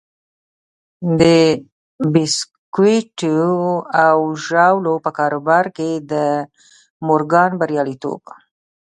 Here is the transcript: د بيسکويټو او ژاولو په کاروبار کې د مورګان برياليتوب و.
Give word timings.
د 1.19 1.21
بيسکويټو 2.13 3.39
او 4.05 4.17
ژاولو 4.45 4.93
په 5.05 5.11
کاروبار 5.19 5.65
کې 5.77 5.89
د 6.11 6.13
مورګان 7.07 7.51
برياليتوب 7.61 8.19
و. 8.25 8.29